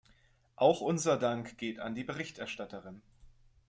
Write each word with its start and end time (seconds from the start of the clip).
Auch 0.55 0.81
unser 0.81 1.15
Dank 1.15 1.59
geht 1.59 1.79
an 1.79 1.93
die 1.93 2.03
Berichterstatterin. 2.03 3.03